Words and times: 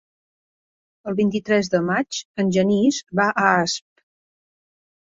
El 1.11 1.17
vint-i-tres 1.19 1.69
de 1.75 1.83
maig 1.91 2.23
en 2.45 2.51
Genís 2.59 3.03
va 3.21 3.31
a 3.45 3.49
Asp. 3.53 4.07